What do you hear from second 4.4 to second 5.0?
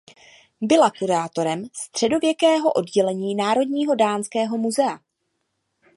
muzea.